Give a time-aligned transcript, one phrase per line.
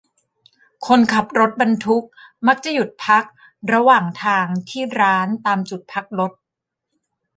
[0.85, 2.05] คนขับรถบรรทุก
[2.47, 3.23] มักจะหยุดพัก
[3.73, 6.31] ระหว่างทางที่ร้านตามจุดพักรถ